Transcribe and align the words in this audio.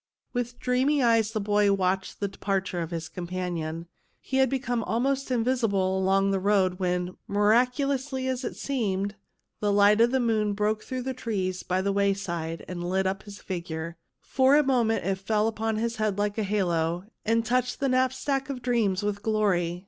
With 0.33 0.57
dreamy 0.59 1.03
eyes 1.03 1.29
the 1.29 1.39
boy 1.39 1.71
watched 1.71 2.19
the 2.19 2.27
de 2.27 2.39
parture 2.39 2.81
of 2.81 2.89
his 2.89 3.07
companion. 3.07 3.85
He 4.19 4.37
had 4.37 4.49
become 4.49 4.83
almost 4.85 5.29
invisible 5.29 5.95
along 5.95 6.31
the 6.31 6.39
road 6.39 6.79
when, 6.79 7.17
miracu 7.29 7.85
lously 7.85 8.27
as 8.27 8.43
it 8.43 8.55
seemed, 8.55 9.13
the 9.59 9.71
light 9.71 10.01
of 10.01 10.09
the 10.09 10.19
moon 10.19 10.53
broke 10.53 10.81
through 10.81 11.03
the 11.03 11.13
trees 11.13 11.61
by 11.61 11.83
the 11.83 11.93
wayside 11.93 12.65
and 12.67 12.83
lit 12.89 13.05
up 13.05 13.21
his 13.21 13.37
figure. 13.37 13.95
For 14.21 14.55
a 14.57 14.63
moment 14.63 15.05
it 15.05 15.19
fell 15.19 15.47
upon 15.47 15.75
his 15.75 15.97
head 15.97 16.17
like 16.17 16.39
a 16.39 16.43
halo, 16.43 17.05
and 17.23 17.45
touched 17.45 17.79
the 17.79 17.87
knapsack 17.89 18.49
of 18.49 18.63
dreams 18.63 19.03
with 19.03 19.21
glory. 19.21 19.79